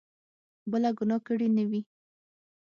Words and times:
بله 0.71 0.89
ګناه 0.97 1.21
کړې 1.27 1.47
نه 1.55 1.63
وي. 1.69 1.81